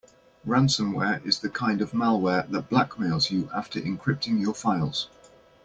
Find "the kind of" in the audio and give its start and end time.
1.41-1.91